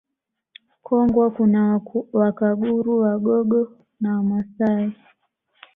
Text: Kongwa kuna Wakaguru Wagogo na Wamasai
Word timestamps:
Kongwa 0.85 1.25
kuna 1.35 1.81
Wakaguru 2.19 2.93
Wagogo 3.03 3.77
na 3.99 4.15
Wamasai 4.17 4.93